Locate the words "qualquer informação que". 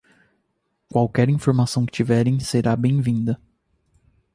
0.89-1.91